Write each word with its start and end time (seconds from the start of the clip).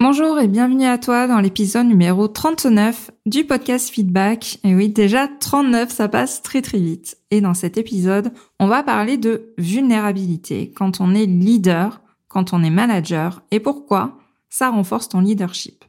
Bonjour 0.00 0.38
et 0.38 0.46
bienvenue 0.46 0.84
à 0.84 0.96
toi 0.96 1.26
dans 1.26 1.40
l'épisode 1.40 1.88
numéro 1.88 2.28
39 2.28 3.10
du 3.26 3.42
podcast 3.44 3.90
Feedback. 3.90 4.60
Et 4.62 4.76
oui, 4.76 4.90
déjà 4.90 5.26
39, 5.26 5.90
ça 5.90 6.06
passe 6.06 6.40
très 6.40 6.62
très 6.62 6.78
vite. 6.78 7.18
Et 7.32 7.40
dans 7.40 7.52
cet 7.52 7.78
épisode, 7.78 8.30
on 8.60 8.68
va 8.68 8.84
parler 8.84 9.16
de 9.16 9.52
vulnérabilité 9.58 10.70
quand 10.70 11.00
on 11.00 11.16
est 11.16 11.26
leader, 11.26 12.00
quand 12.28 12.52
on 12.52 12.62
est 12.62 12.70
manager 12.70 13.42
et 13.50 13.58
pourquoi 13.58 14.16
ça 14.48 14.70
renforce 14.70 15.08
ton 15.08 15.20
leadership. 15.20 15.84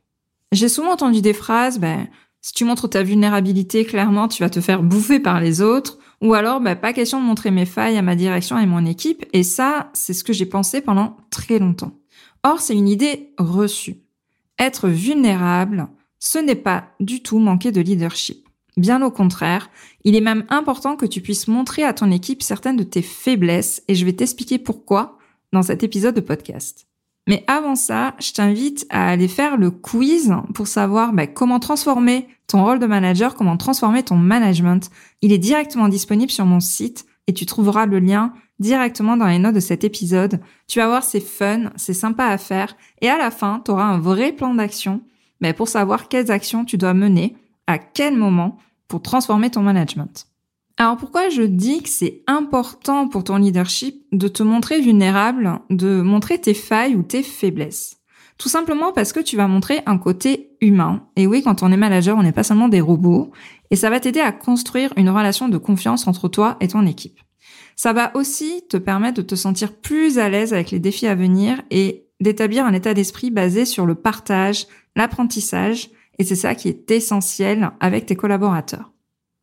J'ai 0.52 0.70
souvent 0.70 0.94
entendu 0.94 1.22
des 1.22 1.34
phrases, 1.34 1.78
ben, 1.78 2.08
si 2.42 2.54
tu 2.54 2.66
montres 2.66 2.90
ta 2.90 3.04
vulnérabilité, 3.04 3.86
clairement, 3.86 4.28
tu 4.28 4.42
vas 4.42 4.50
te 4.50 4.60
faire 4.60 4.82
bouffer 4.82 5.20
par 5.20 5.40
les 5.40 5.62
autres. 5.62 6.00
Ou 6.24 6.34
alors, 6.34 6.62
ben, 6.62 6.76
pas 6.76 6.94
question 6.94 7.22
de 7.22 7.28
montrer 7.28 7.52
mes 7.52 7.68
failles 7.68 7.98
à 7.98 8.02
ma 8.02 8.16
direction 8.16 8.58
et 8.58 8.66
mon 8.66 8.88
équipe. 8.88 9.24
Et 9.34 9.44
ça, 9.44 9.92
c'est 9.94 10.14
ce 10.14 10.24
que 10.24 10.34
j'ai 10.34 10.48
pensé 10.48 10.82
pendant 10.82 11.16
très 11.30 11.60
longtemps. 11.60 11.99
Or, 12.44 12.60
c'est 12.60 12.76
une 12.76 12.88
idée 12.88 13.34
reçue. 13.38 13.98
Être 14.58 14.90
vulnérable, 14.90 15.88
ce 16.20 16.38
n'est 16.38 16.56
pas 16.56 16.90
du 17.00 17.22
tout 17.22 17.40
manquer 17.40 17.72
de 17.72 17.82
leadership. 17.82 18.48
Bien 18.78 19.02
au 19.02 19.12
contraire, 19.12 19.70
il 20.04 20.16
est 20.16 20.22
même 20.22 20.46
important 20.50 20.96
que 20.96 21.06
tu 21.06 21.22
puisses 21.22 21.48
montrer 21.48 21.84
à 21.84 21.94
ton 21.94 22.12
équipe 22.12 22.44
certaines 22.44 22.78
de 22.78 22.84
tes 22.84 23.02
faiblesses 23.02 23.84
et 23.88 23.96
je 23.96 24.06
vais 24.06 24.14
t'expliquer 24.14 24.58
pourquoi 24.58 25.18
dans 25.52 25.64
cet 25.64 25.84
épisode 25.84 26.16
de 26.16 26.22
podcast. 26.22 26.88
Mais 27.28 27.44
avant 27.48 27.76
ça, 27.76 28.16
je 28.20 28.32
t'invite 28.32 28.88
à 28.90 29.10
aller 29.10 29.28
faire 29.28 29.58
le 29.58 29.70
quiz 29.70 30.34
pour 30.54 30.68
savoir 30.68 31.14
bah, 31.14 31.28
comment 31.28 31.60
transformer 31.60 32.28
ton 32.48 32.64
rôle 32.64 32.80
de 32.80 32.88
manager, 32.88 33.36
comment 33.36 33.58
transformer 33.58 34.04
ton 34.04 34.16
management. 34.16 34.90
Il 35.22 35.32
est 35.32 35.38
directement 35.38 35.90
disponible 35.90 36.32
sur 36.32 36.46
mon 36.46 36.60
site 36.60 37.06
et 37.30 37.34
tu 37.34 37.46
trouveras 37.46 37.86
le 37.86 38.00
lien 38.00 38.34
directement 38.58 39.16
dans 39.16 39.28
les 39.28 39.38
notes 39.38 39.54
de 39.54 39.60
cet 39.60 39.84
épisode. 39.84 40.42
Tu 40.68 40.80
vas 40.80 40.88
voir, 40.88 41.04
c'est 41.04 41.20
fun, 41.20 41.70
c'est 41.76 41.94
sympa 41.94 42.26
à 42.26 42.40
faire 42.40 42.76
et 43.02 43.08
à 43.10 43.20
la 43.20 43.30
fin, 43.30 43.62
tu 43.64 43.70
auras 43.70 43.84
un 43.84 44.00
vrai 44.00 44.32
plan 44.32 44.54
d'action 44.56 45.02
mais 45.42 45.54
pour 45.54 45.68
savoir 45.68 46.08
quelles 46.08 46.32
actions 46.32 46.66
tu 46.66 46.78
dois 46.78 46.94
mener, 46.94 47.36
à 47.68 47.78
quel 47.78 48.16
moment 48.16 48.58
pour 48.88 49.02
transformer 49.02 49.50
ton 49.50 49.62
management. 49.62 50.28
Alors 50.78 50.98
pourquoi 50.98 51.30
je 51.30 51.42
dis 51.44 51.84
que 51.84 51.90
c'est 51.90 52.24
important 52.28 53.08
pour 53.08 53.24
ton 53.24 53.38
leadership 53.38 54.06
de 54.12 54.28
te 54.28 54.44
montrer 54.44 54.82
vulnérable, 54.82 55.60
de 55.70 56.02
montrer 56.02 56.40
tes 56.40 56.54
failles 56.54 56.96
ou 56.96 57.04
tes 57.04 57.24
faiblesses? 57.24 57.98
Tout 58.40 58.50
simplement 58.50 58.94
parce 58.94 59.12
que 59.12 59.20
tu 59.20 59.36
vas 59.36 59.48
montrer 59.48 59.82
un 59.86 59.98
côté 59.98 60.56
humain. 60.62 61.06
Et 61.18 61.28
oui, 61.28 61.44
quand 61.44 61.62
on 61.62 61.72
est 61.74 61.78
manager, 61.78 62.18
on 62.18 62.24
n'est 62.24 62.32
pas 62.32 62.44
seulement 62.44 62.70
des 62.70 62.80
robots. 62.80 63.32
Et 63.70 63.76
ça 63.76 63.90
va 63.90 64.00
t'aider 64.00 64.22
à 64.22 64.32
construire 64.32 64.94
une 64.96 65.10
relation 65.10 65.50
de 65.50 65.58
confiance 65.58 66.08
entre 66.08 66.30
toi 66.30 66.56
et 66.62 66.70
ton 66.70 66.86
équipe. 66.88 67.20
Ça 67.76 67.92
va 67.92 68.16
aussi 68.16 68.64
te 68.70 68.78
permettre 68.78 69.18
de 69.18 69.28
te 69.28 69.36
sentir 69.36 69.74
plus 69.74 70.20
à 70.20 70.30
l'aise 70.30 70.54
avec 70.54 70.72
les 70.72 70.80
défis 70.80 71.06
à 71.06 71.16
venir 71.16 71.62
et 71.70 72.08
d'établir 72.22 72.66
un 72.66 72.74
état 72.74 72.94
d'esprit 72.94 73.30
basé 73.30 73.66
sur 73.66 73.86
le 73.86 73.96
partage, 73.96 74.68
l'apprentissage, 74.96 75.90
et 76.18 76.24
c'est 76.24 76.36
ça 76.36 76.56
qui 76.56 76.70
est 76.70 76.90
essentiel 76.92 77.72
avec 77.82 78.06
tes 78.06 78.16
collaborateurs. 78.16 78.92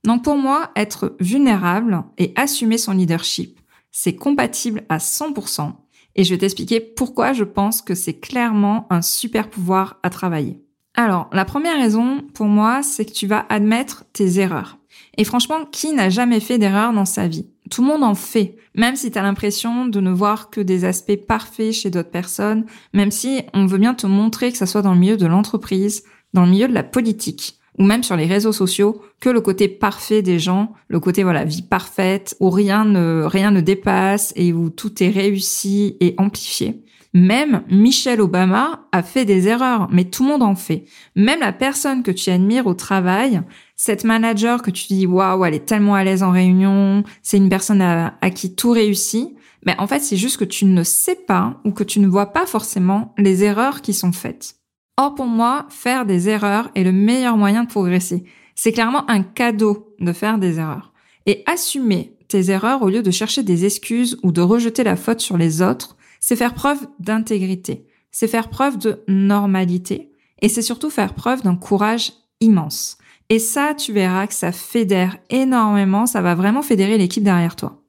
Donc 0.04 0.25
pour 0.25 0.37
moi, 0.37 0.70
être 0.75 1.16
vulnérable 1.20 2.03
et 2.16 2.32
assumer 2.37 2.78
son 2.78 2.93
leadership, 2.93 3.60
c'est 3.91 4.15
compatible 4.15 4.84
à 4.88 4.99
100%, 4.99 5.72
et 6.16 6.25
je 6.25 6.34
vais 6.34 6.38
t'expliquer 6.38 6.81
pourquoi 6.81 7.32
je 7.32 7.44
pense 7.44 7.82
que 7.82 7.94
c'est 7.94 8.19
clairement 8.19 8.87
un 8.91 9.03
super 9.03 9.49
pouvoir 9.49 10.00
à 10.03 10.10
travailler. 10.10 10.60
Alors, 10.94 11.28
la 11.32 11.44
première 11.44 11.78
raison 11.78 12.22
pour 12.34 12.47
moi, 12.47 12.82
c'est 12.82 13.04
que 13.04 13.12
tu 13.12 13.27
vas 13.27 13.44
admettre 13.50 14.04
tes 14.12 14.41
erreurs. 14.41 14.78
Et 15.19 15.25
franchement, 15.25 15.66
qui 15.71 15.93
n'a 15.93 16.09
jamais 16.09 16.41
fait 16.41 16.59
d'erreur 16.59 16.93
dans 16.93 17.05
sa 17.05 17.28
vie? 17.28 17.47
Tout 17.71 17.82
le 17.82 17.88
monde 17.88 18.03
en 18.03 18.15
fait, 18.15 18.56
même 18.75 18.97
si 18.97 19.10
tu 19.10 19.19
as 19.19 19.22
l'impression 19.22 19.87
de 19.87 20.00
ne 20.00 20.10
voir 20.10 20.50
que 20.50 20.60
des 20.60 20.84
aspects 20.84 21.16
parfaits 21.16 21.72
chez 21.72 21.91
d'autres 21.91 22.10
personnes, 22.10 22.65
même 22.94 23.10
si 23.10 23.43
on 23.53 23.66
veut 23.66 23.78
bien 23.78 23.94
te 23.94 24.06
montrer 24.06 24.53
que 24.53 24.59
ça 24.59 24.66
soit 24.66 24.82
dans 24.82 24.94
le 24.94 25.00
milieu 25.00 25.16
de 25.16 25.26
l'entreprise, 25.26 26.03
dans 26.32 26.44
le 26.44 26.50
milieu 26.50 26.69
de 26.69 26.75
la 26.75 26.82
politique, 26.82 27.56
ou 27.78 27.84
même 27.84 28.03
sur 28.03 28.16
les 28.16 28.26
réseaux 28.26 28.53
sociaux, 28.53 29.03
que 29.20 29.28
le 29.28 29.41
côté 29.41 29.69
parfait 29.69 30.22
des 30.22 30.38
gens, 30.38 30.72
le 30.88 31.00
côté 31.00 31.22
voilà 31.22 31.44
vie 31.44 31.62
parfaite, 31.62 32.37
où 32.41 32.50
rien 32.50 32.84
ne 32.84 33.22
rien 33.25 33.50
ne 33.50 33.60
dépasse 33.60 34.32
et 34.37 34.53
où 34.53 34.70
tout 34.70 35.03
est 35.03 35.10
réussi 35.10 35.97
et 36.00 36.14
amplifié. 36.19 36.82
Même 37.16 37.62
Michelle 37.70 38.20
Obama 38.20 38.87
a 38.92 39.03
fait 39.03 39.25
des 39.25 39.48
erreurs, 39.48 39.88
mais 39.91 40.04
tout 40.04 40.22
le 40.22 40.28
monde 40.28 40.42
en 40.42 40.54
fait. 40.54 40.84
Même 41.14 41.41
la 41.41 41.54
personne 41.54 42.03
que 42.03 42.10
tu 42.10 42.28
admires 42.28 42.66
au 42.66 42.75
travail, 42.75 43.41
cette 43.75 44.04
manager 44.04 44.60
que 44.60 44.70
tu 44.70 44.87
dis 44.88 45.06
waouh, 45.06 45.43
elle 45.47 45.54
est 45.54 45.64
tellement 45.64 45.94
à 45.94 46.04
l'aise 46.04 46.22
en 46.22 46.31
réunion, 46.31 47.04
c'est 47.22 47.38
une 47.38 47.48
personne 47.48 47.81
à, 47.81 48.12
qui 48.34 48.54
tout 48.54 48.70
réussit. 48.70 49.31
Mais 49.64 49.75
en 49.78 49.87
fait, 49.87 50.00
c'est 50.00 50.19
juste 50.19 50.37
que 50.37 50.44
tu 50.44 50.66
ne 50.66 50.82
sais 50.82 51.14
pas 51.14 51.58
ou 51.64 51.72
que 51.72 51.84
tu 51.84 52.00
ne 52.00 52.06
vois 52.06 52.34
pas 52.34 52.44
forcément 52.44 53.14
les 53.16 53.44
erreurs 53.44 53.81
qui 53.81 53.94
sont 53.94 54.12
faites. 54.12 54.56
Or, 54.98 55.14
pour 55.14 55.26
moi, 55.26 55.66
faire 55.68 56.06
des 56.06 56.28
erreurs 56.28 56.70
est 56.74 56.84
le 56.84 56.92
meilleur 56.92 57.36
moyen 57.36 57.64
de 57.64 57.68
progresser. 57.68 58.24
C'est 58.54 58.72
clairement 58.72 59.08
un 59.10 59.22
cadeau 59.22 59.94
de 60.00 60.12
faire 60.12 60.38
des 60.38 60.58
erreurs. 60.58 60.92
Et 61.26 61.42
assumer 61.46 62.16
tes 62.28 62.50
erreurs 62.50 62.82
au 62.82 62.88
lieu 62.88 63.02
de 63.02 63.10
chercher 63.10 63.42
des 63.42 63.66
excuses 63.66 64.18
ou 64.22 64.32
de 64.32 64.40
rejeter 64.40 64.84
la 64.84 64.96
faute 64.96 65.20
sur 65.20 65.36
les 65.36 65.60
autres, 65.60 65.96
c'est 66.20 66.36
faire 66.36 66.54
preuve 66.54 66.86
d'intégrité, 66.98 67.86
c'est 68.10 68.26
faire 68.26 68.48
preuve 68.48 68.78
de 68.78 69.04
normalité 69.06 70.10
et 70.40 70.48
c'est 70.48 70.62
surtout 70.62 70.90
faire 70.90 71.14
preuve 71.14 71.42
d'un 71.42 71.56
courage 71.56 72.12
immense. 72.40 72.98
Et 73.28 73.38
ça, 73.38 73.74
tu 73.74 73.92
verras 73.92 74.26
que 74.26 74.34
ça 74.34 74.52
fédère 74.52 75.18
énormément, 75.30 76.06
ça 76.06 76.22
va 76.22 76.34
vraiment 76.34 76.62
fédérer 76.62 76.98
l'équipe 76.98 77.24
derrière 77.24 77.56
toi. 77.56 77.82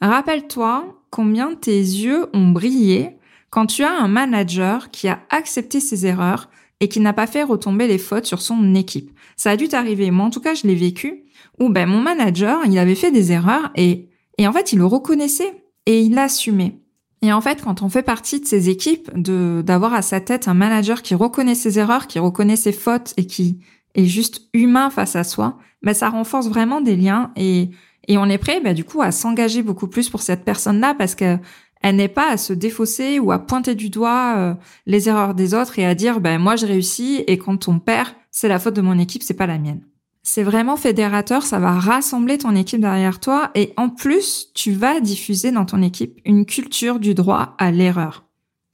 Rappelle-toi 0.00 0.84
combien 1.10 1.54
tes 1.54 1.78
yeux 1.78 2.26
ont 2.32 2.48
brillé 2.48 3.18
quand 3.50 3.66
tu 3.66 3.82
as 3.82 3.92
un 3.92 4.08
manager 4.08 4.90
qui 4.90 5.08
a 5.08 5.20
accepté 5.30 5.80
ses 5.80 6.06
erreurs 6.06 6.48
et 6.80 6.88
qui 6.88 7.00
n'a 7.00 7.12
pas 7.12 7.26
fait 7.26 7.42
retomber 7.42 7.86
les 7.86 7.98
fautes 7.98 8.26
sur 8.26 8.40
son 8.40 8.74
équipe. 8.74 9.10
Ça 9.36 9.50
a 9.50 9.56
dû 9.56 9.68
t'arriver, 9.68 10.10
moi 10.10 10.26
en 10.26 10.30
tout 10.30 10.40
cas 10.40 10.54
je 10.54 10.66
l'ai 10.66 10.74
vécu, 10.74 11.24
où 11.58 11.68
ben 11.68 11.86
mon 11.86 12.00
manager, 12.00 12.60
il 12.64 12.78
avait 12.78 12.94
fait 12.94 13.10
des 13.10 13.32
erreurs 13.32 13.70
et, 13.76 14.08
et 14.38 14.46
en 14.46 14.52
fait 14.52 14.72
il 14.72 14.78
le 14.78 14.86
reconnaissait 14.86 15.64
et 15.86 16.00
il 16.00 16.14
l'assumait. 16.14 16.78
Et 17.22 17.34
en 17.34 17.42
fait, 17.42 17.60
quand 17.62 17.82
on 17.82 17.90
fait 17.90 18.02
partie 18.02 18.40
de 18.40 18.46
ces 18.46 18.70
équipes, 18.70 19.10
de 19.14 19.62
d'avoir 19.62 19.92
à 19.92 20.00
sa 20.00 20.20
tête 20.20 20.48
un 20.48 20.54
manager 20.54 21.02
qui 21.02 21.14
reconnaît 21.14 21.54
ses 21.54 21.78
erreurs, 21.78 22.06
qui 22.06 22.18
reconnaît 22.18 22.56
ses 22.56 22.72
fautes 22.72 23.12
et 23.18 23.26
qui 23.26 23.58
est 23.94 24.06
juste 24.06 24.48
humain 24.54 24.88
face 24.88 25.16
à 25.16 25.24
soi, 25.24 25.58
ben 25.82 25.92
ça 25.92 26.08
renforce 26.08 26.48
vraiment 26.48 26.80
des 26.80 26.96
liens 26.96 27.30
et 27.36 27.70
et 28.08 28.18
on 28.18 28.26
est 28.26 28.38
prêt, 28.38 28.60
ben, 28.60 28.74
du 28.74 28.82
coup, 28.84 29.02
à 29.02 29.12
s'engager 29.12 29.62
beaucoup 29.62 29.86
plus 29.86 30.08
pour 30.08 30.22
cette 30.22 30.44
personne-là 30.44 30.94
parce 30.94 31.14
que 31.14 31.38
elle 31.80 31.96
n'est 31.96 32.08
pas 32.08 32.30
à 32.30 32.36
se 32.36 32.52
défausser 32.52 33.18
ou 33.18 33.32
à 33.32 33.38
pointer 33.38 33.74
du 33.74 33.90
doigt 33.90 34.34
euh, 34.36 34.54
les 34.86 35.08
erreurs 35.08 35.34
des 35.34 35.54
autres 35.54 35.78
et 35.78 35.86
à 35.86 35.94
dire 35.94 36.20
ben 36.20 36.38
moi 36.38 36.56
je 36.56 36.66
réussis 36.66 37.24
et 37.26 37.38
quand 37.38 37.68
on 37.68 37.78
perd, 37.78 38.08
c'est 38.30 38.48
la 38.48 38.58
faute 38.58 38.74
de 38.74 38.82
mon 38.82 38.98
équipe, 38.98 39.22
c'est 39.22 39.34
pas 39.34 39.46
la 39.46 39.58
mienne 39.58 39.82
c'est 40.22 40.42
vraiment 40.42 40.76
fédérateur, 40.76 41.42
ça 41.42 41.58
va 41.58 41.72
rassembler 41.72 42.38
ton 42.38 42.54
équipe 42.54 42.80
derrière 42.80 43.20
toi 43.20 43.50
et 43.54 43.72
en 43.76 43.88
plus, 43.88 44.48
tu 44.54 44.72
vas 44.72 45.00
diffuser 45.00 45.50
dans 45.50 45.64
ton 45.64 45.82
équipe 45.82 46.20
une 46.24 46.44
culture 46.46 47.00
du 47.00 47.14
droit 47.14 47.54
à 47.58 47.70
l'erreur. 47.70 48.24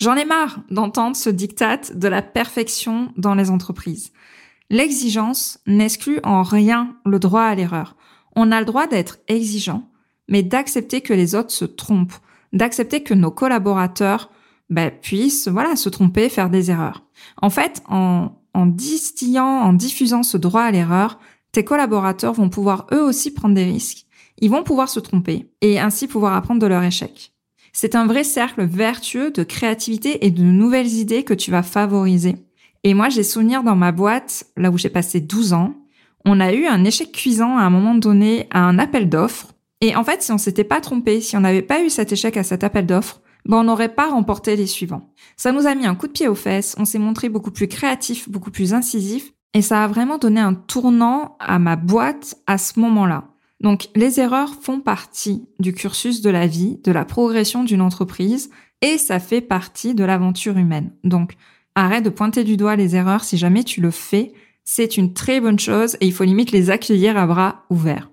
J'en 0.01 0.17
ai 0.17 0.25
marre 0.25 0.61
d'entendre 0.71 1.17
ce 1.17 1.31
diktat 1.31 1.95
de 1.95 2.09
la 2.09 2.21
perfection 2.21 3.13
dans 3.17 3.35
les 3.35 3.51
entreprises. 3.51 4.13
L'exigence 4.69 5.59
n'exclut 5.67 6.21
en 6.25 6.43
rien 6.43 6.97
le 7.07 7.19
droit 7.19 7.45
à 7.45 7.55
l'erreur. 7.55 7.97
On 8.35 8.53
a 8.53 8.59
le 8.59 8.67
droit 8.67 8.87
d'être 8.87 9.19
exigeant, 9.29 9.89
mais 10.29 10.43
d'accepter 10.43 11.01
que 11.01 11.15
les 11.15 11.35
autres 11.35 11.53
se 11.53 11.65
trompent, 11.65 12.19
d'accepter 12.53 13.03
que 13.03 13.15
nos 13.15 13.31
collaborateurs 13.31 14.31
ben, 14.71 14.91
puissent 14.91 15.49
voilà 15.49 15.77
se 15.77 15.89
tromper, 15.89 16.29
faire 16.29 16.51
des 16.51 16.71
erreurs. 16.71 17.05
En 17.41 17.51
fait, 17.51 17.83
en, 17.89 18.33
en 18.55 18.67
distillant, 18.67 19.45
en 19.45 19.73
diffusant 19.73 20.23
ce 20.23 20.37
droit 20.37 20.63
à 20.63 20.71
l'erreur, 20.71 21.19
tes 21.53 21.65
collaborateurs 21.65 22.33
vont 22.33 22.49
pouvoir 22.49 22.87
eux 22.93 23.03
aussi 23.03 23.33
prendre 23.33 23.55
des 23.55 23.65
risques. 23.65 24.07
Ils 24.39 24.51
vont 24.51 24.63
pouvoir 24.63 24.89
se 24.89 25.01
tromper 25.01 25.51
et 25.61 25.79
ainsi 25.79 26.07
pouvoir 26.07 26.35
apprendre 26.35 26.61
de 26.61 26.67
leur 26.67 26.83
échec. 26.83 27.33
C'est 27.73 27.95
un 27.95 28.07
vrai 28.07 28.25
cercle 28.25 28.65
vertueux 28.65 29.31
de 29.31 29.43
créativité 29.43 30.25
et 30.25 30.31
de 30.31 30.43
nouvelles 30.43 30.95
idées 30.95 31.25
que 31.25 31.35
tu 31.35 31.51
vas 31.51 31.63
favoriser. 31.63 32.37
Et 32.85 32.95
moi, 32.95 33.09
j'ai 33.09 33.23
souvenir 33.23 33.63
dans 33.63 33.77
ma 33.77 33.93
boîte, 33.93 34.47
là 34.57 34.71
où 34.71 34.79
j'ai 34.79 34.89
passé 34.89 35.21
12 35.21 35.53
ans, 35.53 35.75
on 36.25 36.41
a 36.41 36.53
eu 36.53 36.67
un 36.67 36.85
échec 36.85 37.13
cuisant 37.13 37.57
à 37.57 37.63
un 37.63 37.71
moment 37.71 37.95
donné 37.95 38.47
à 38.51 38.61
un 38.61 38.79
appel 38.79 39.09
d'offres. 39.09 39.53
Et 39.81 39.95
en 39.95 40.05
fait, 40.05 40.23
si 40.23 40.33
on 40.33 40.39
s'était 40.39 40.65
pas 40.65 40.81
trompé, 40.81 41.21
si 41.21 41.37
on 41.37 41.41
n'avait 41.41 41.63
pas 41.63 41.83
eu 41.83 41.91
cet 41.91 42.13
échec 42.13 42.37
à 42.37 42.43
cet 42.43 42.65
appel 42.65 42.87
d'offres, 42.87 43.21
ben 43.45 43.59
on 43.59 43.65
n'aurait 43.65 43.95
pas 43.95 44.09
remporté 44.09 44.57
les 44.57 44.67
suivants. 44.67 45.13
Ça 45.37 45.53
nous 45.53 45.67
a 45.67 45.75
mis 45.75 45.87
un 45.87 45.95
coup 45.95 46.07
de 46.07 46.13
pied 46.13 46.29
aux 46.29 46.35
fesses, 46.35 46.75
on 46.79 46.85
s'est 46.85 46.99
montré 46.99 47.29
beaucoup 47.29 47.51
plus 47.51 47.69
créatif, 47.69 48.29
beaucoup 48.29 48.51
plus 48.51 48.75
incisif, 48.75 49.33
et 49.55 49.63
ça 49.63 49.85
a 49.85 49.89
vraiment 49.89 50.19
donné 50.19 50.41
un 50.41 50.55
tournant 50.55 51.37
à 51.39 51.59
ma 51.59 51.77
boîte 51.77 52.37
à 52.47 52.59
ce 52.59 52.81
moment-là. 52.81 53.29
Donc 53.61 53.89
les 53.95 54.21
erreurs 54.21 54.55
font 54.61 54.81
partie 54.81 55.47
du 55.61 55.73
cursus 55.73 56.21
de 56.21 56.31
la 56.31 56.47
vie, 56.47 56.79
de 56.85 56.93
la 56.93 57.05
progression 57.05 57.65
d'une 57.65 57.81
entreprise, 57.81 58.51
et 58.83 58.99
ça 58.99 59.19
fait 59.19 59.41
partie 59.41 59.95
de 59.95 60.05
l'aventure 60.05 60.59
humaine. 60.59 60.93
Donc 61.05 61.37
arrête 61.75 62.05
de 62.05 62.11
pointer 62.11 62.45
du 62.45 62.57
doigt 62.57 62.77
les 62.77 62.97
erreurs 62.97 63.25
si 63.25 63.39
jamais 63.39 63.65
tu 63.65 63.81
le 63.81 63.91
fais, 63.91 64.33
c'est 64.65 64.97
une 64.97 65.15
très 65.15 65.41
bonne 65.41 65.59
chose 65.59 65.97
et 66.01 66.07
il 66.07 66.13
faut 66.13 66.25
limite 66.25 66.51
les 66.51 66.71
accueillir 66.71 67.17
à 67.17 67.27
bras 67.27 67.65
ouverts. 67.71 68.11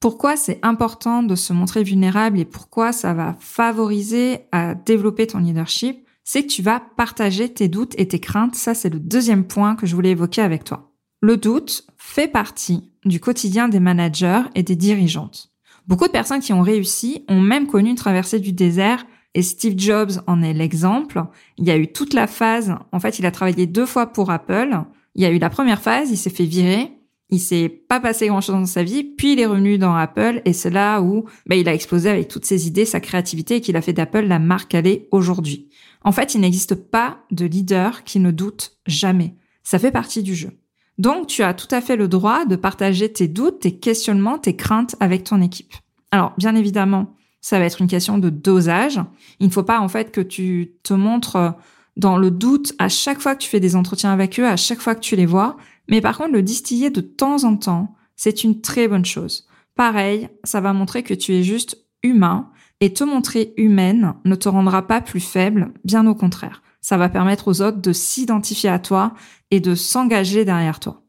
Pourquoi 0.00 0.38
c'est 0.38 0.58
important 0.62 1.22
de 1.22 1.34
se 1.34 1.52
montrer 1.52 1.82
vulnérable 1.82 2.38
et 2.38 2.46
pourquoi 2.46 2.90
ça 2.90 3.12
va 3.12 3.36
favoriser 3.38 4.40
à 4.50 4.74
développer 4.74 5.26
ton 5.26 5.38
leadership, 5.38 6.06
c'est 6.24 6.42
que 6.42 6.48
tu 6.48 6.62
vas 6.62 6.80
partager 6.96 7.52
tes 7.52 7.68
doutes 7.68 7.94
et 7.98 8.08
tes 8.08 8.18
craintes. 8.18 8.54
Ça, 8.54 8.72
c'est 8.72 8.88
le 8.88 8.98
deuxième 8.98 9.44
point 9.44 9.76
que 9.76 9.86
je 9.86 9.94
voulais 9.94 10.12
évoquer 10.12 10.40
avec 10.40 10.64
toi. 10.64 10.94
Le 11.20 11.36
doute 11.36 11.86
fait 11.98 12.28
partie 12.28 12.90
du 13.04 13.20
quotidien 13.20 13.68
des 13.68 13.78
managers 13.78 14.42
et 14.54 14.62
des 14.62 14.76
dirigeantes. 14.76 15.52
Beaucoup 15.86 16.06
de 16.06 16.12
personnes 16.12 16.40
qui 16.40 16.54
ont 16.54 16.62
réussi 16.62 17.26
ont 17.28 17.40
même 17.40 17.66
connu 17.66 17.90
une 17.90 17.96
traversée 17.96 18.40
du 18.40 18.54
désert 18.54 19.04
et 19.34 19.42
Steve 19.42 19.78
Jobs 19.78 20.12
en 20.26 20.40
est 20.40 20.54
l'exemple. 20.54 21.22
Il 21.58 21.66
y 21.66 21.70
a 21.70 21.76
eu 21.76 21.92
toute 21.92 22.14
la 22.14 22.26
phase, 22.26 22.74
en 22.92 23.00
fait, 23.00 23.18
il 23.18 23.26
a 23.26 23.30
travaillé 23.30 23.66
deux 23.66 23.86
fois 23.86 24.06
pour 24.06 24.30
Apple. 24.30 24.78
Il 25.14 25.22
y 25.22 25.26
a 25.26 25.30
eu 25.30 25.38
la 25.38 25.50
première 25.50 25.82
phase, 25.82 26.10
il 26.10 26.16
s'est 26.16 26.30
fait 26.30 26.44
virer 26.44 26.90
il 27.30 27.38
s'est 27.38 27.68
pas 27.68 28.00
passé 28.00 28.26
grand 28.28 28.40
chose 28.40 28.54
dans 28.54 28.66
sa 28.66 28.82
vie, 28.82 29.04
puis 29.04 29.32
il 29.32 29.40
est 29.40 29.46
revenu 29.46 29.78
dans 29.78 29.94
Apple 29.94 30.42
et 30.44 30.52
c'est 30.52 30.70
là 30.70 31.00
où 31.00 31.24
bah, 31.46 31.56
il 31.56 31.68
a 31.68 31.74
explosé 31.74 32.10
avec 32.10 32.28
toutes 32.28 32.44
ses 32.44 32.66
idées, 32.66 32.84
sa 32.84 33.00
créativité 33.00 33.56
et 33.56 33.60
qu'il 33.60 33.76
a 33.76 33.82
fait 33.82 33.92
d'Apple 33.92 34.26
la 34.26 34.38
marque 34.38 34.70
qu'elle 34.70 34.86
est 34.86 35.08
aujourd'hui. 35.10 35.68
En 36.02 36.12
fait, 36.12 36.34
il 36.34 36.40
n'existe 36.40 36.74
pas 36.74 37.18
de 37.30 37.44
leader 37.46 38.04
qui 38.04 38.20
ne 38.20 38.30
doute 38.30 38.78
jamais. 38.86 39.36
Ça 39.62 39.78
fait 39.78 39.90
partie 39.90 40.22
du 40.22 40.34
jeu. 40.34 40.50
Donc, 40.98 41.28
tu 41.28 41.42
as 41.42 41.54
tout 41.54 41.68
à 41.70 41.80
fait 41.80 41.96
le 41.96 42.08
droit 42.08 42.44
de 42.44 42.56
partager 42.56 43.10
tes 43.10 43.28
doutes, 43.28 43.60
tes 43.60 43.78
questionnements, 43.78 44.38
tes 44.38 44.56
craintes 44.56 44.96
avec 45.00 45.24
ton 45.24 45.40
équipe. 45.40 45.72
Alors, 46.10 46.34
bien 46.36 46.54
évidemment, 46.54 47.14
ça 47.40 47.58
va 47.58 47.64
être 47.64 47.80
une 47.80 47.86
question 47.86 48.18
de 48.18 48.28
dosage. 48.28 49.00
Il 49.38 49.46
ne 49.46 49.52
faut 49.52 49.62
pas, 49.62 49.80
en 49.80 49.88
fait, 49.88 50.10
que 50.10 50.20
tu 50.20 50.72
te 50.82 50.92
montres 50.92 51.54
dans 51.96 52.16
le 52.16 52.30
doute 52.30 52.74
à 52.78 52.88
chaque 52.88 53.20
fois 53.20 53.34
que 53.34 53.42
tu 53.42 53.48
fais 53.48 53.60
des 53.60 53.76
entretiens 53.76 54.12
avec 54.12 54.38
eux, 54.38 54.46
à 54.46 54.56
chaque 54.56 54.80
fois 54.80 54.94
que 54.94 55.00
tu 55.00 55.16
les 55.16 55.26
vois. 55.26 55.56
Mais 55.88 56.00
par 56.00 56.18
contre, 56.18 56.32
le 56.32 56.42
distiller 56.42 56.90
de 56.90 57.00
temps 57.00 57.44
en 57.44 57.56
temps, 57.56 57.94
c'est 58.16 58.44
une 58.44 58.60
très 58.60 58.88
bonne 58.88 59.04
chose. 59.04 59.46
Pareil, 59.74 60.28
ça 60.44 60.60
va 60.60 60.72
montrer 60.72 61.02
que 61.02 61.14
tu 61.14 61.34
es 61.34 61.42
juste 61.42 61.78
humain 62.02 62.50
et 62.80 62.92
te 62.92 63.04
montrer 63.04 63.52
humaine 63.56 64.14
ne 64.24 64.34
te 64.34 64.48
rendra 64.48 64.86
pas 64.86 65.00
plus 65.00 65.20
faible, 65.20 65.72
bien 65.84 66.06
au 66.06 66.14
contraire. 66.14 66.62
Ça 66.80 66.96
va 66.96 67.08
permettre 67.08 67.48
aux 67.48 67.60
autres 67.60 67.80
de 67.80 67.92
s'identifier 67.92 68.70
à 68.70 68.78
toi 68.78 69.14
et 69.50 69.60
de 69.60 69.74
s'engager 69.74 70.44
derrière 70.44 70.80
toi. 70.80 71.02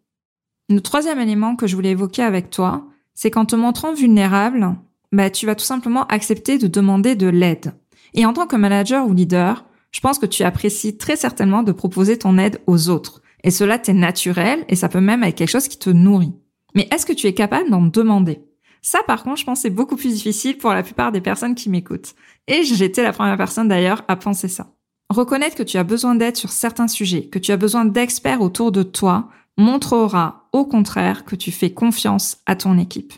Le 0.70 0.82
troisième 0.82 1.20
élément 1.20 1.56
que 1.56 1.68
je 1.68 1.76
voulais 1.76 1.92
évoquer 1.92 2.24
avec 2.24 2.50
toi, 2.50 2.88
c'est 3.14 3.32
qu'en 3.32 3.46
te 3.46 3.56
montrant 3.56 3.94
vulnérable, 3.94 4.76
bah, 5.12 5.30
tu 5.30 5.46
vas 5.46 5.56
tout 5.56 5.66
simplement 5.66 6.06
accepter 6.08 6.58
de 6.58 6.68
demander 6.68 7.16
de 7.16 7.28
l'aide. 7.28 7.74
Et 8.14 8.26
en 8.26 8.34
tant 8.34 8.48
que 8.48 8.56
manager 8.56 9.08
ou 9.08 9.14
leader, 9.14 9.66
je 9.92 10.00
pense 10.00 10.20
que 10.20 10.26
tu 10.26 10.44
apprécies 10.44 10.98
très 10.98 11.16
certainement 11.16 11.64
de 11.64 11.72
proposer 11.72 12.18
ton 12.18 12.38
aide 12.38 12.62
aux 12.68 12.90
autres. 12.90 13.22
Et 13.44 13.52
cela 13.52 13.80
t'est 13.80 13.94
naturel 13.94 14.66
et 14.68 14.76
ça 14.76 14.90
peut 14.90 15.02
même 15.02 15.24
être 15.24 15.36
quelque 15.36 15.50
chose 15.50 15.68
qui 15.68 15.80
te 15.80 15.90
nourrit. 15.90 16.34
Mais 16.76 16.88
est-ce 16.92 17.06
que 17.06 17.14
tu 17.14 17.28
es 17.28 17.34
capable 17.34 17.70
d'en 17.70 17.82
demander? 17.82 18.42
Ça, 18.82 19.00
par 19.06 19.24
contre, 19.24 19.40
je 19.40 19.46
pense 19.46 19.62
c'est 19.62 19.70
beaucoup 19.70 19.96
plus 19.96 20.14
difficile 20.14 20.58
pour 20.58 20.72
la 20.72 20.84
plupart 20.84 21.12
des 21.12 21.22
personnes 21.22 21.56
qui 21.56 21.70
m'écoutent. 21.70 22.16
Et 22.48 22.64
j'étais 22.64 23.04
la 23.04 23.14
première 23.14 23.38
personne 23.38 23.68
d'ailleurs 23.68 24.04
à 24.08 24.16
penser 24.16 24.48
ça. 24.48 24.68
Reconnaître 25.10 25.56
que 25.56 25.64
tu 25.64 25.78
as 25.78 25.84
besoin 25.84 26.16
d'aide 26.16 26.38
sur 26.38 26.50
certains 26.50 26.88
sujets, 26.88 27.26
que 27.26 27.40
tu 27.40 27.52
as 27.52 27.58
besoin 27.58 27.86
d'experts 27.86 28.42
autour 28.42 28.72
de 28.72 28.82
toi, 28.82 29.30
montrera 29.58 30.48
au 30.54 30.66
contraire 30.66 31.26
que 31.26 31.36
tu 31.36 31.52
fais 31.52 31.72
confiance 31.72 32.38
à 32.46 32.56
ton 32.56 32.78
équipe. 32.78 33.14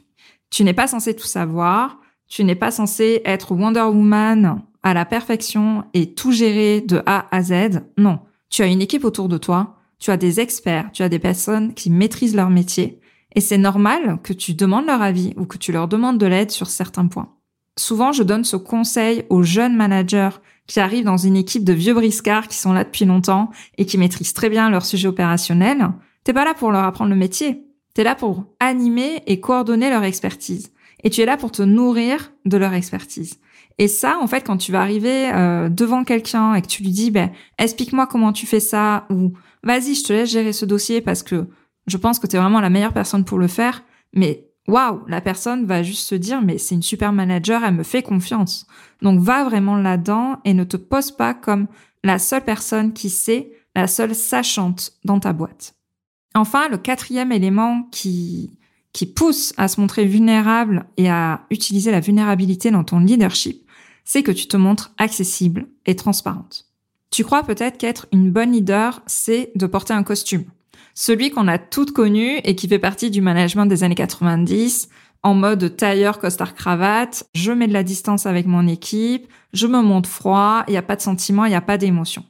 Tu 0.50 0.64
n'es 0.64 0.74
pas 0.74 0.88
censé 0.88 1.16
tout 1.16 1.28
savoir, 1.28 2.00
tu 2.28 2.44
n'es 2.44 2.56
pas 2.56 2.72
censé 2.72 3.22
être 3.26 3.54
Wonder 3.54 3.82
Woman 3.82 4.62
à 4.82 4.94
la 4.94 5.06
perfection 5.06 5.86
et 5.94 6.14
tout 6.14 6.32
gérer 6.32 6.82
de 6.82 7.02
A 7.06 7.28
à 7.32 7.42
Z. 7.42 7.84
Non, 7.98 8.20
tu 8.50 8.64
as 8.64 8.68
une 8.68 8.82
équipe 8.82 9.06
autour 9.06 9.30
de 9.30 9.38
toi 9.38 9.78
tu 10.04 10.12
as 10.12 10.18
des 10.18 10.42
experts, 10.42 10.90
tu 10.92 11.02
as 11.02 11.08
des 11.08 11.18
personnes 11.18 11.74
qui 11.74 11.90
maîtrisent 11.90 12.36
leur 12.36 12.50
métier, 12.50 13.00
et 13.36 13.40
c'est 13.40 13.58
normal 13.58 14.20
que 14.22 14.34
tu 14.34 14.54
demandes 14.54 14.86
leur 14.86 15.02
avis 15.02 15.34
ou 15.38 15.46
que 15.46 15.58
tu 15.58 15.72
leur 15.72 15.88
demandes 15.88 16.18
de 16.18 16.26
l'aide 16.26 16.52
sur 16.52 16.68
certains 16.68 17.08
points. 17.08 17.32
Souvent, 17.80 18.12
je 18.12 18.22
donne 18.22 18.44
ce 18.44 18.58
conseil 18.58 19.24
aux 19.30 19.44
jeunes 19.44 19.78
managers 19.78 20.42
qui 20.68 20.82
arrivent 20.82 21.06
dans 21.06 21.16
une 21.16 21.38
équipe 21.38 21.64
de 21.64 21.72
vieux 21.72 21.94
briscards 21.94 22.50
qui 22.50 22.58
sont 22.58 22.74
là 22.74 22.84
depuis 22.84 23.06
longtemps 23.06 23.50
et 23.78 23.86
qui 23.86 23.98
maîtrisent 23.98 24.34
très 24.34 24.50
bien 24.50 24.70
leur 24.70 24.86
sujet 24.86 25.08
opérationnel. 25.08 25.94
T'es 26.26 26.34
pas 26.34 26.44
là 26.44 26.54
pour 26.54 26.74
leur 26.74 26.84
apprendre 26.84 27.12
le 27.12 27.16
métier. 27.16 27.64
T'es 27.94 28.04
là 28.04 28.14
pour 28.14 28.44
animer 28.60 29.24
et 29.26 29.40
coordonner 29.40 29.90
leur 29.90 30.04
expertise. 30.04 30.74
Et 31.06 31.12
tu 31.12 31.22
es 31.22 31.26
là 31.26 31.38
pour 31.38 31.52
te 31.52 31.62
nourrir 31.62 32.34
de 32.44 32.58
leur 32.58 32.74
expertise. 32.74 33.40
Et 33.78 33.88
ça, 33.88 34.18
en 34.22 34.28
fait, 34.28 34.42
quand 34.42 34.58
tu 34.58 34.72
vas 34.72 34.82
arriver 34.82 35.32
euh, 35.34 35.70
devant 35.70 36.04
quelqu'un 36.04 36.54
et 36.54 36.62
que 36.62 36.68
tu 36.68 36.84
lui 36.84 36.92
dis, 36.92 37.12
ben, 37.12 37.32
explique-moi 37.58 38.08
comment 38.08 38.34
tu 38.34 38.46
fais 38.46 38.60
ça, 38.60 39.06
ou 39.10 39.34
vas-y, 39.64 39.96
je 39.96 40.04
te 40.04 40.14
laisse 40.14 40.30
gérer 40.30 40.54
ce 40.54 40.66
dossier 40.66 41.02
parce 41.02 41.24
que 41.24 41.48
je 41.88 41.98
pense 41.98 42.20
que 42.20 42.28
tu 42.28 42.36
es 42.36 42.40
vraiment 42.40 42.62
la 42.62 42.70
meilleure 42.70 42.94
personne 42.94 43.26
pour 43.26 43.40
le 43.40 43.48
faire, 43.48 43.84
mais 44.14 44.48
waouh, 44.68 45.02
la 45.08 45.22
personne 45.22 45.66
va 45.66 45.84
juste 45.84 46.08
se 46.08 46.16
dire, 46.16 46.42
mais 46.42 46.58
c'est 46.58 46.76
une 46.76 46.84
super 46.84 47.12
manager, 47.12 47.64
elle 47.64 47.76
me 47.76 47.84
fait 47.84 48.04
confiance. 48.04 48.68
Donc 49.02 49.20
va 49.20 49.44
vraiment 49.44 49.76
là-dedans 49.76 50.40
et 50.46 50.54
ne 50.54 50.64
te 50.64 50.78
pose 50.78 51.12
pas 51.12 51.34
comme 51.34 51.68
la 52.04 52.20
seule 52.20 52.44
personne 52.44 52.94
qui 52.94 53.10
sait, 53.10 53.52
la 53.76 53.88
seule 53.88 54.16
sachante 54.16 54.94
dans 55.04 55.20
ta 55.20 55.34
boîte. 55.34 55.76
Enfin, 56.36 56.70
le 56.70 56.78
quatrième 56.78 57.32
élément 57.32 57.84
qui, 57.92 58.58
qui 58.92 59.06
pousse 59.06 59.54
à 59.58 59.68
se 59.68 59.80
montrer 59.80 60.06
vulnérable 60.06 60.86
et 60.98 61.10
à 61.10 61.46
utiliser 61.50 61.92
la 61.92 62.00
vulnérabilité 62.00 62.72
dans 62.72 62.84
ton 62.84 63.00
leadership, 63.00 63.63
c'est 64.04 64.24
que 64.24 64.32
tu 64.32 64.48
te 64.48 64.58
montres 64.58 64.92
accessible 64.98 65.68
et 65.86 65.96
transparente. 65.96 66.66
Tu 67.12 67.24
crois 67.24 67.44
peut-être 67.44 67.78
qu'être 67.78 68.08
une 68.12 68.32
bonne 68.32 68.52
leader, 68.52 69.02
c'est 69.06 69.52
de 69.56 69.68
porter 69.68 69.94
un 69.94 70.04
costume. 70.04 70.46
Celui 70.96 71.32
qu'on 71.32 71.48
a 71.48 71.58
toutes 71.58 71.92
connu 71.92 72.38
et 72.44 72.56
qui 72.56 72.68
fait 72.68 72.80
partie 72.80 73.12
du 73.12 73.22
management 73.22 73.66
des 73.66 73.84
années 73.84 73.96
90, 73.96 74.90
en 75.24 75.34
mode 75.34 75.76
tailleur, 75.78 76.20
costard, 76.20 76.54
cravate, 76.54 77.24
je 77.34 77.52
mets 77.52 77.68
de 77.68 77.74
la 77.74 77.84
distance 77.84 78.26
avec 78.26 78.46
mon 78.46 78.68
équipe, 78.68 79.28
je 79.54 79.68
me 79.68 79.82
montre 79.82 80.10
froid, 80.10 80.64
il 80.68 80.72
n'y 80.72 80.78
a 80.78 80.82
pas 80.82 80.96
de 80.96 81.02
sentiment, 81.02 81.46
il 81.46 81.50
n'y 81.50 81.56
a 81.56 81.62
pas 81.62 81.78
d'émotion. 81.78 82.26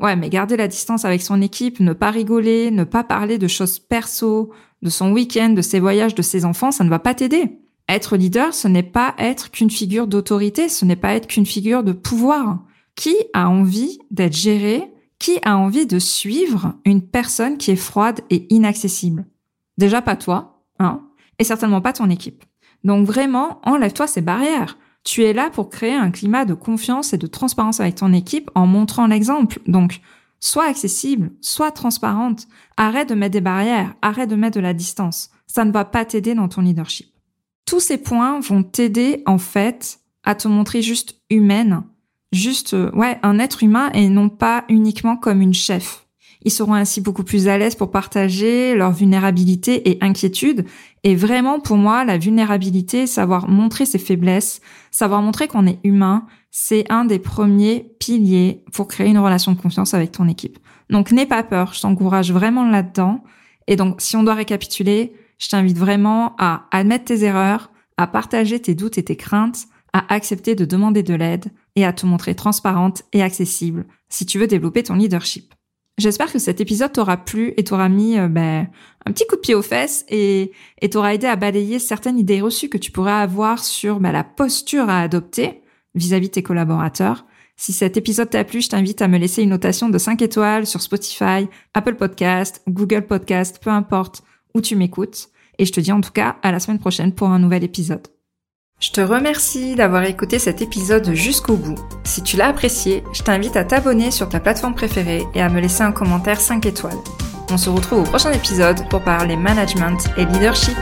Ouais, 0.00 0.16
mais 0.16 0.30
garder 0.30 0.56
la 0.56 0.68
distance 0.68 1.04
avec 1.04 1.22
son 1.22 1.42
équipe, 1.42 1.78
ne 1.78 1.92
pas 1.92 2.10
rigoler, 2.10 2.70
ne 2.70 2.84
pas 2.84 3.04
parler 3.04 3.38
de 3.38 3.48
choses 3.48 3.78
perso, 3.78 4.52
de 4.80 4.90
son 4.90 5.12
week-end, 5.12 5.50
de 5.50 5.62
ses 5.62 5.78
voyages, 5.78 6.14
de 6.14 6.22
ses 6.22 6.44
enfants, 6.44 6.72
ça 6.72 6.84
ne 6.84 6.90
va 6.90 6.98
pas 6.98 7.14
t'aider. 7.14 7.61
Être 7.88 8.16
leader, 8.16 8.54
ce 8.54 8.68
n'est 8.68 8.82
pas 8.82 9.14
être 9.18 9.50
qu'une 9.50 9.70
figure 9.70 10.06
d'autorité, 10.06 10.68
ce 10.68 10.84
n'est 10.84 10.96
pas 10.96 11.14
être 11.14 11.26
qu'une 11.26 11.46
figure 11.46 11.82
de 11.82 11.92
pouvoir. 11.92 12.64
Qui 12.94 13.16
a 13.34 13.48
envie 13.48 13.98
d'être 14.10 14.36
géré? 14.36 14.92
Qui 15.18 15.38
a 15.44 15.56
envie 15.56 15.86
de 15.86 15.98
suivre 15.98 16.74
une 16.84 17.02
personne 17.02 17.58
qui 17.58 17.70
est 17.70 17.76
froide 17.76 18.20
et 18.30 18.52
inaccessible? 18.52 19.26
Déjà 19.78 20.02
pas 20.02 20.16
toi, 20.16 20.64
hein, 20.78 21.02
et 21.38 21.44
certainement 21.44 21.80
pas 21.80 21.92
ton 21.92 22.10
équipe. 22.10 22.44
Donc 22.84 23.06
vraiment, 23.06 23.60
enlève-toi 23.64 24.06
ces 24.06 24.20
barrières. 24.20 24.78
Tu 25.04 25.24
es 25.24 25.32
là 25.32 25.50
pour 25.50 25.70
créer 25.70 25.94
un 25.94 26.10
climat 26.10 26.44
de 26.44 26.54
confiance 26.54 27.12
et 27.12 27.18
de 27.18 27.26
transparence 27.26 27.80
avec 27.80 27.96
ton 27.96 28.12
équipe 28.12 28.50
en 28.54 28.66
montrant 28.66 29.06
l'exemple. 29.06 29.60
Donc, 29.66 30.00
sois 30.40 30.66
accessible, 30.66 31.32
sois 31.40 31.70
transparente, 31.70 32.46
arrête 32.76 33.08
de 33.08 33.14
mettre 33.14 33.32
des 33.32 33.40
barrières, 33.40 33.94
arrête 34.02 34.30
de 34.30 34.36
mettre 34.36 34.56
de 34.56 34.60
la 34.60 34.74
distance. 34.74 35.30
Ça 35.46 35.64
ne 35.64 35.72
va 35.72 35.84
pas 35.84 36.04
t'aider 36.04 36.34
dans 36.34 36.48
ton 36.48 36.62
leadership. 36.62 37.11
Tous 37.66 37.80
ces 37.80 37.98
points 37.98 38.40
vont 38.40 38.62
t'aider 38.62 39.22
en 39.26 39.38
fait 39.38 40.00
à 40.24 40.34
te 40.34 40.48
montrer 40.48 40.82
juste 40.82 41.20
humaine 41.30 41.82
juste 42.32 42.74
euh, 42.74 42.90
ouais 42.92 43.18
un 43.22 43.38
être 43.38 43.62
humain 43.62 43.90
et 43.92 44.08
non 44.08 44.28
pas 44.28 44.64
uniquement 44.68 45.16
comme 45.16 45.40
une 45.40 45.54
chef. 45.54 46.06
Ils 46.44 46.50
seront 46.50 46.74
ainsi 46.74 47.00
beaucoup 47.00 47.22
plus 47.22 47.46
à 47.46 47.56
l'aise 47.56 47.76
pour 47.76 47.92
partager 47.92 48.74
leur 48.74 48.90
vulnérabilité 48.90 49.88
et 49.88 49.98
inquiétude. 50.00 50.64
Et 51.04 51.14
vraiment, 51.14 51.60
pour 51.60 51.76
moi, 51.76 52.04
la 52.04 52.18
vulnérabilité, 52.18 53.06
savoir 53.06 53.48
montrer 53.48 53.86
ses 53.86 54.00
faiblesses, 54.00 54.60
savoir 54.90 55.22
montrer 55.22 55.46
qu'on 55.46 55.68
est 55.68 55.78
humain, 55.84 56.26
c'est 56.50 56.90
un 56.90 57.04
des 57.04 57.20
premiers 57.20 57.94
piliers 58.00 58.64
pour 58.72 58.88
créer 58.88 59.06
une 59.06 59.18
relation 59.18 59.52
de 59.52 59.60
confiance 59.60 59.94
avec 59.94 60.10
ton 60.10 60.26
équipe. 60.26 60.58
Donc, 60.90 61.12
n'aie 61.12 61.26
pas 61.26 61.44
peur. 61.44 61.74
Je 61.74 61.80
t'encourage 61.80 62.32
vraiment 62.32 62.68
là-dedans. 62.68 63.22
Et 63.68 63.76
donc, 63.76 64.00
si 64.00 64.16
on 64.16 64.24
doit 64.24 64.34
récapituler, 64.34 65.12
je 65.38 65.48
t'invite 65.48 65.78
vraiment 65.78 66.34
à 66.38 66.66
admettre 66.70 67.06
tes 67.06 67.24
erreurs, 67.24 67.70
à 67.96 68.06
partager 68.06 68.60
tes 68.60 68.74
doutes 68.74 68.98
et 68.98 69.04
tes 69.04 69.16
craintes, 69.16 69.66
à 69.92 70.12
accepter 70.12 70.54
de 70.54 70.64
demander 70.64 71.02
de 71.02 71.14
l'aide 71.14 71.46
et 71.76 71.84
à 71.84 71.92
te 71.92 72.06
montrer 72.06 72.34
transparente 72.34 73.02
et 73.12 73.22
accessible 73.22 73.84
si 74.08 74.26
tu 74.26 74.38
veux 74.38 74.46
développer 74.46 74.82
ton 74.82 74.94
leadership. 74.94 75.54
J'espère 75.98 76.32
que 76.32 76.38
cet 76.38 76.60
épisode 76.60 76.92
t'aura 76.92 77.18
plu 77.18 77.52
et 77.56 77.64
t'aura 77.64 77.88
mis 77.88 78.18
euh, 78.18 78.28
ben, 78.28 78.66
un 79.04 79.12
petit 79.12 79.26
coup 79.26 79.36
de 79.36 79.40
pied 79.40 79.54
aux 79.54 79.62
fesses 79.62 80.06
et, 80.08 80.52
t'aura 80.90 81.14
aidé 81.14 81.26
à 81.26 81.36
balayer 81.36 81.78
certaines 81.78 82.18
idées 82.18 82.40
reçues 82.40 82.70
que 82.70 82.78
tu 82.78 82.90
pourrais 82.90 83.12
avoir 83.12 83.62
sur 83.62 84.00
ben, 84.00 84.10
la 84.10 84.24
posture 84.24 84.88
à 84.88 85.00
adopter 85.00 85.60
vis-à-vis 85.94 86.28
de 86.28 86.32
tes 86.32 86.42
collaborateurs. 86.42 87.26
Si 87.56 87.74
cet 87.74 87.98
épisode 87.98 88.30
t'a 88.30 88.44
plu, 88.44 88.62
je 88.62 88.70
t'invite 88.70 89.02
à 89.02 89.08
me 89.08 89.18
laisser 89.18 89.42
une 89.42 89.50
notation 89.50 89.90
de 89.90 89.98
5 89.98 90.22
étoiles 90.22 90.66
sur 90.66 90.80
Spotify, 90.80 91.46
Apple 91.74 91.96
Podcast, 91.96 92.62
Google 92.66 93.06
Podcast, 93.06 93.60
peu 93.62 93.70
importe 93.70 94.22
où 94.54 94.60
tu 94.60 94.76
m'écoutes. 94.76 95.28
Et 95.58 95.64
je 95.64 95.72
te 95.72 95.80
dis 95.80 95.92
en 95.92 96.00
tout 96.00 96.12
cas 96.12 96.36
à 96.42 96.52
la 96.52 96.60
semaine 96.60 96.78
prochaine 96.78 97.12
pour 97.12 97.28
un 97.28 97.38
nouvel 97.38 97.64
épisode. 97.64 98.06
Je 98.80 98.90
te 98.90 99.00
remercie 99.00 99.76
d'avoir 99.76 100.02
écouté 100.04 100.40
cet 100.40 100.60
épisode 100.60 101.14
jusqu'au 101.14 101.56
bout. 101.56 101.78
Si 102.02 102.20
tu 102.22 102.36
l'as 102.36 102.48
apprécié, 102.48 103.04
je 103.12 103.22
t'invite 103.22 103.56
à 103.56 103.64
t'abonner 103.64 104.10
sur 104.10 104.28
ta 104.28 104.40
plateforme 104.40 104.74
préférée 104.74 105.22
et 105.34 105.40
à 105.40 105.48
me 105.48 105.60
laisser 105.60 105.82
un 105.82 105.92
commentaire 105.92 106.40
5 106.40 106.66
étoiles. 106.66 106.98
On 107.52 107.58
se 107.58 107.70
retrouve 107.70 108.00
au 108.00 108.04
prochain 108.04 108.32
épisode 108.32 108.88
pour 108.88 109.02
parler 109.02 109.36
management 109.36 109.98
et 110.16 110.24
leadership. 110.24 110.76